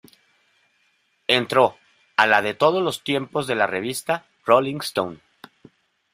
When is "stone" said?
4.79-5.19